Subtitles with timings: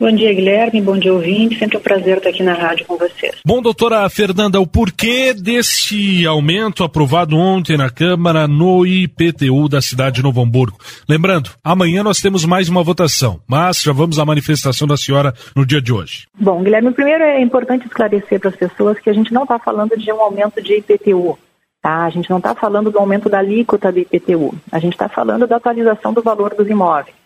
[0.00, 0.80] Bom dia, Guilherme.
[0.80, 1.58] Bom dia, ouvinte.
[1.58, 3.36] Sempre um prazer estar aqui na rádio com vocês.
[3.44, 10.16] Bom, doutora Fernanda, o porquê deste aumento aprovado ontem na Câmara no IPTU da cidade
[10.16, 10.78] de Novo Hamburgo?
[11.06, 15.66] Lembrando, amanhã nós temos mais uma votação, mas já vamos à manifestação da senhora no
[15.66, 16.26] dia de hoje.
[16.34, 19.98] Bom, Guilherme, primeiro é importante esclarecer para as pessoas que a gente não está falando
[19.98, 21.38] de um aumento de IPTU.
[21.82, 22.06] Tá?
[22.06, 24.54] A gente não está falando do aumento da alíquota do IPTU.
[24.72, 27.19] A gente está falando da atualização do valor dos imóveis.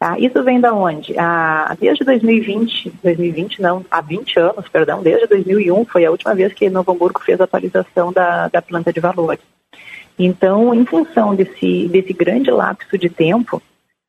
[0.00, 0.18] Tá?
[0.18, 1.14] Isso vem da onde?
[1.18, 6.54] Ah, desde 2020, 2020 não, há 20 anos, perdão, desde 2001 foi a última vez
[6.54, 9.42] que Novo Hamburgo fez a atualização da, da planta de valores.
[10.18, 13.62] Então, em função desse, desse grande lapso de tempo,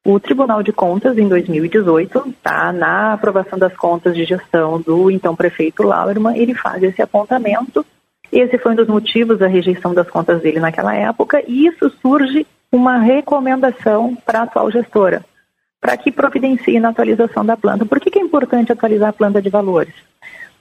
[0.06, 5.36] o Tribunal de Contas, em 2018, tá, na aprovação das contas de gestão do então
[5.36, 7.86] prefeito Lauerman, ele faz esse apontamento.
[8.32, 12.48] Esse foi um dos motivos da rejeição das contas dele naquela época, e isso surge
[12.72, 15.22] uma recomendação para a atual gestora,
[15.82, 17.86] para que providencie na atualização da planta.
[17.86, 19.94] Por que, que, é importante atualizar a planta de valores?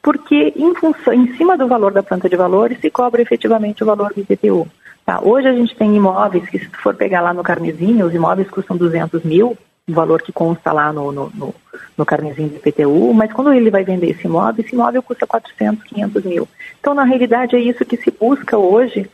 [0.03, 3.87] Porque em, função, em cima do valor da planta de valores se cobra efetivamente o
[3.87, 4.67] valor do IPTU.
[5.05, 5.21] Tá?
[5.23, 8.79] Hoje a gente tem imóveis que, se for pegar lá no carnezinho, os imóveis custam
[8.79, 11.55] 200 mil, o valor que consta lá no, no, no,
[11.99, 15.85] no carnezinho do IPTU, mas quando ele vai vender esse imóvel, esse imóvel custa 400,
[15.85, 16.49] 500 mil.
[16.81, 19.11] Então, na realidade, é isso que se busca hoje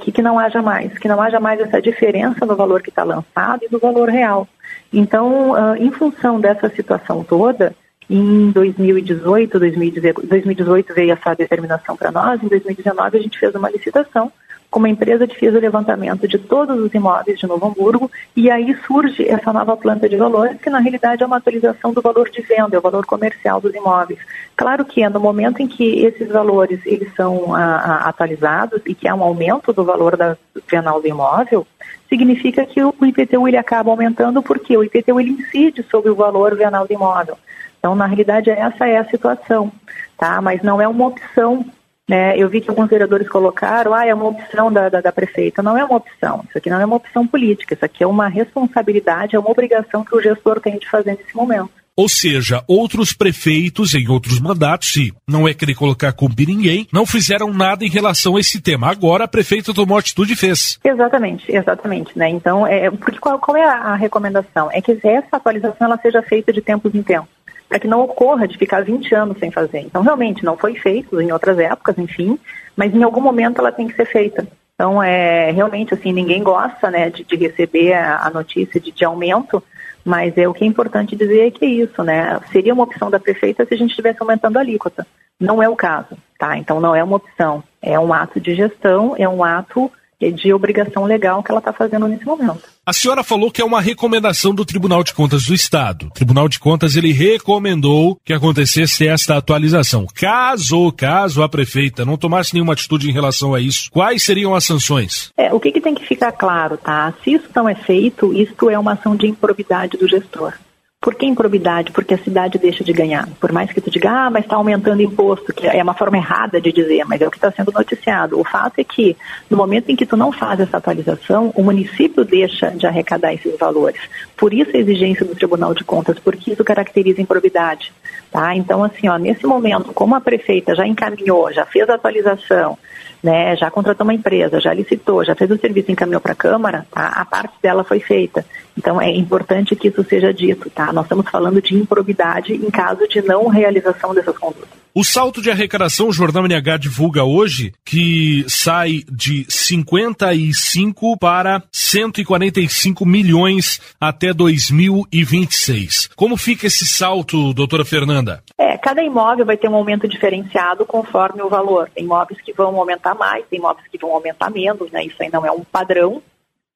[0.00, 3.04] Que, que, não haja mais, que não haja mais essa diferença no valor que está
[3.04, 4.48] lançado e do valor real.
[4.92, 7.72] Então, uh, em função dessa situação toda,
[8.08, 14.32] em 2018, 2018 veio essa determinação para nós, em 2019 a gente fez uma licitação
[14.70, 18.48] com uma empresa que fez o levantamento de todos os imóveis de Novo Hamburgo e
[18.50, 22.30] aí surge essa nova planta de valores que na realidade é uma atualização do valor
[22.30, 24.20] de venda, é o valor comercial dos imóveis.
[24.56, 28.94] Claro que é no momento em que esses valores eles são a, a, atualizados e
[28.94, 30.36] que há um aumento do valor da
[30.70, 31.66] venal do imóvel,
[32.08, 36.54] significa que o IPTU ele acaba aumentando porque o IPTU ele incide sobre o valor
[36.54, 37.36] venal do imóvel.
[37.80, 39.72] Então, na realidade, essa é a situação,
[40.16, 40.40] tá?
[40.40, 41.64] Mas não é uma opção
[42.10, 42.36] né?
[42.36, 45.62] Eu vi que alguns vereadores colocaram, ah, é uma opção da, da, da, prefeita.
[45.62, 48.26] Não é uma opção, isso aqui não é uma opção política, isso aqui é uma
[48.26, 51.70] responsabilidade, é uma obrigação que o gestor tem de fazer nesse momento.
[51.96, 56.88] Ou seja, outros prefeitos em outros mandatos, se não é querer colocar culpa em ninguém,
[56.92, 58.90] não fizeram nada em relação a esse tema.
[58.90, 60.80] Agora a prefeita tomou atitude e fez.
[60.82, 62.18] Exatamente, exatamente.
[62.18, 62.28] Né?
[62.30, 64.68] Então, é, porque qual, qual é a, a recomendação?
[64.72, 67.28] É que essa atualização ela seja feita de tempos em tempos
[67.70, 69.78] para que não ocorra de ficar 20 anos sem fazer.
[69.78, 72.36] Então, realmente, não foi feito em outras épocas, enfim,
[72.76, 74.44] mas em algum momento ela tem que ser feita.
[74.74, 79.04] Então, é realmente assim, ninguém gosta né, de, de receber a, a notícia de, de,
[79.04, 79.62] aumento,
[80.04, 82.40] mas é o que é importante dizer é que é isso, né?
[82.50, 85.06] Seria uma opção da prefeita se a gente estivesse aumentando a alíquota.
[85.38, 86.58] Não é o caso, tá?
[86.58, 87.62] Então não é uma opção.
[87.80, 89.92] É um ato de gestão, é um ato
[90.28, 92.62] de obrigação legal que ela está fazendo nesse momento.
[92.84, 96.06] A senhora falou que é uma recomendação do Tribunal de Contas do Estado.
[96.06, 100.06] O Tribunal de Contas ele recomendou que acontecesse esta atualização.
[100.14, 104.64] Caso, caso a prefeita não tomasse nenhuma atitude em relação a isso, quais seriam as
[104.64, 105.30] sanções?
[105.36, 107.14] É, o que, que tem que ficar claro, tá?
[107.22, 110.54] Se isso não é feito, isto é uma ação de improbidade do gestor.
[111.02, 111.92] Por que improbidade?
[111.92, 113.26] Porque a cidade deixa de ganhar.
[113.40, 116.60] Por mais que tu diga, ah, mas está aumentando imposto, que é uma forma errada
[116.60, 118.38] de dizer, mas é o que está sendo noticiado.
[118.38, 119.16] O fato é que,
[119.48, 123.58] no momento em que tu não faz essa atualização, o município deixa de arrecadar esses
[123.58, 123.98] valores.
[124.36, 127.90] Por isso a exigência do Tribunal de Contas, porque isso caracteriza improbidade.
[128.30, 128.54] Tá?
[128.54, 132.76] Então, assim, ó, nesse momento, como a prefeita já encaminhou, já fez a atualização,
[133.22, 136.36] né, já contratou uma empresa, já licitou, já fez o serviço e encaminhou para a
[136.36, 137.06] Câmara, tá?
[137.08, 138.44] a parte dela foi feita.
[138.76, 140.89] Então é importante que isso seja dito, tá?
[140.92, 144.80] Nós estamos falando de improbidade em caso de não realização dessas condutas.
[144.92, 153.06] O salto de arrecadação, o Jornal NH divulga hoje que sai de 55 para 145
[153.06, 156.10] milhões até 2026.
[156.16, 158.42] Como fica esse salto, doutora Fernanda?
[158.58, 161.88] É, cada imóvel vai ter um aumento diferenciado conforme o valor.
[161.94, 165.04] Tem imóveis que vão aumentar mais, tem imóveis que vão aumentar menos, né?
[165.04, 166.20] Isso aí não é um padrão,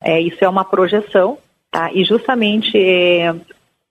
[0.01, 1.37] é, isso é uma projeção,
[1.69, 1.91] tá?
[1.93, 3.35] E justamente é,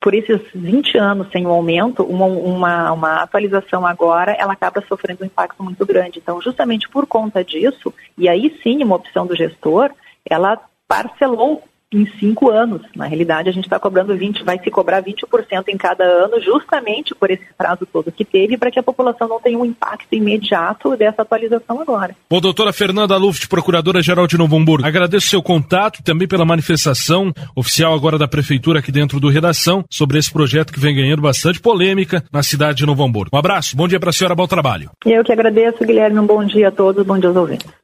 [0.03, 5.24] por esses 20 anos sem um aumento, uma, uma, uma, atualização agora, ela acaba sofrendo
[5.24, 6.19] um impacto muito grande.
[6.19, 9.92] Então, justamente por conta disso, e aí sim uma opção do gestor,
[10.30, 11.63] ela parcelou
[11.98, 12.81] em cinco anos.
[12.95, 17.13] Na realidade, a gente está cobrando 20, vai se cobrar 20% em cada ano, justamente
[17.16, 20.95] por esse prazo todo que teve, para que a população não tenha um impacto imediato
[20.95, 22.16] dessa atualização agora.
[22.30, 27.34] Bom, doutora Fernanda Luft, Procuradora-Geral de Novo Hamburgo, agradeço seu contato e também pela manifestação
[27.56, 31.60] oficial agora da Prefeitura aqui dentro do Redação sobre esse projeto que vem ganhando bastante
[31.60, 33.31] polêmica na cidade de Novo Hamburgo.
[33.36, 34.90] Um abraço, bom dia para a senhora, bom trabalho.
[35.06, 37.82] Eu que agradeço, Guilherme, um bom dia a todos, bom dia aos ouvintes.